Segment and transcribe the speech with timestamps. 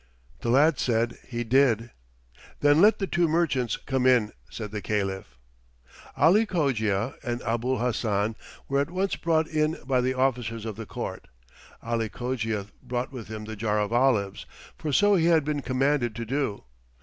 [0.39, 1.91] The lad said he did.
[2.61, 5.37] "Then let the two merchants come in," said the Caliph.
[6.17, 8.35] Ali Cogia and Abul Hassan
[8.67, 11.27] were at once brought in by the officers of the court.
[11.83, 16.15] Ali Cogia brought with him the jar of olives, for so he had been commanded
[16.15, 16.63] to do.